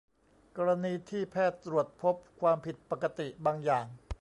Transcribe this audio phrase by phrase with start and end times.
[0.57, 3.85] กรณีที่แพทย์ตรวจพบความผิดปกติบางอย่าง